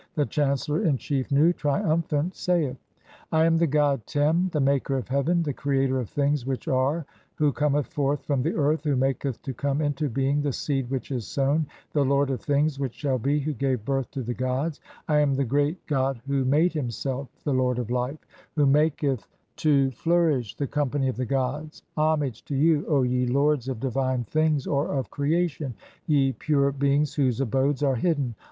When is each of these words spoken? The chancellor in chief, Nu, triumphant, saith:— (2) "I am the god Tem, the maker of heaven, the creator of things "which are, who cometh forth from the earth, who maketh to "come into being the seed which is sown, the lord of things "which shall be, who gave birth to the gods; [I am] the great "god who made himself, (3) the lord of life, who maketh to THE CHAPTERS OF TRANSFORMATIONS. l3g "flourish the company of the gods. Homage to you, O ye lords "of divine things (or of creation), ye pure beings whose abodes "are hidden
The 0.15 0.25
chancellor 0.25 0.81
in 0.83 0.97
chief, 0.97 1.31
Nu, 1.31 1.53
triumphant, 1.53 2.33
saith:— 2.33 2.79
(2) 3.31 3.37
"I 3.37 3.45
am 3.45 3.55
the 3.59 3.67
god 3.67 4.03
Tem, 4.07 4.49
the 4.51 4.59
maker 4.59 4.97
of 4.97 5.07
heaven, 5.09 5.43
the 5.43 5.53
creator 5.53 5.99
of 5.99 6.09
things 6.09 6.43
"which 6.43 6.67
are, 6.67 7.05
who 7.35 7.51
cometh 7.51 7.85
forth 7.85 8.25
from 8.25 8.41
the 8.41 8.55
earth, 8.55 8.83
who 8.83 8.95
maketh 8.95 9.39
to 9.43 9.53
"come 9.53 9.79
into 9.79 10.09
being 10.09 10.41
the 10.41 10.53
seed 10.53 10.89
which 10.89 11.11
is 11.11 11.27
sown, 11.27 11.67
the 11.93 12.03
lord 12.03 12.31
of 12.31 12.41
things 12.41 12.79
"which 12.79 12.95
shall 12.95 13.19
be, 13.19 13.39
who 13.41 13.53
gave 13.53 13.85
birth 13.85 14.09
to 14.09 14.23
the 14.23 14.33
gods; 14.33 14.81
[I 15.07 15.19
am] 15.19 15.35
the 15.35 15.43
great 15.45 15.85
"god 15.85 16.19
who 16.25 16.45
made 16.45 16.73
himself, 16.73 17.29
(3) 17.43 17.51
the 17.53 17.57
lord 17.59 17.77
of 17.77 17.91
life, 17.91 18.17
who 18.55 18.65
maketh 18.65 18.97
to 18.97 19.05
THE 19.05 19.17
CHAPTERS 19.19 19.27
OF 19.27 19.59
TRANSFORMATIONS. 19.61 19.95
l3g 19.95 20.01
"flourish 20.01 20.55
the 20.55 20.65
company 20.67 21.07
of 21.09 21.17
the 21.17 21.25
gods. 21.27 21.83
Homage 21.95 22.43
to 22.45 22.55
you, 22.55 22.87
O 22.87 23.03
ye 23.03 23.27
lords 23.27 23.67
"of 23.67 23.79
divine 23.79 24.23
things 24.23 24.65
(or 24.65 24.87
of 24.95 25.11
creation), 25.11 25.75
ye 26.07 26.31
pure 26.31 26.71
beings 26.71 27.13
whose 27.13 27.39
abodes 27.39 27.83
"are 27.83 27.97
hidden 27.97 28.33